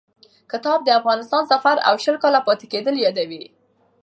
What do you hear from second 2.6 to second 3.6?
کېدل یادوي.